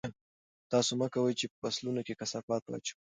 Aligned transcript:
تاسو 0.71 0.91
مه 0.99 1.07
کوئ 1.13 1.33
چې 1.39 1.45
په 1.51 1.57
فصلونو 1.61 2.01
کې 2.07 2.17
کثافات 2.21 2.63
واچوئ. 2.65 2.97